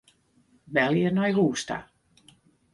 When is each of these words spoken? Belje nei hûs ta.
Belje 0.75 1.09
nei 1.15 1.31
hûs 1.37 1.61
ta. 1.67 1.77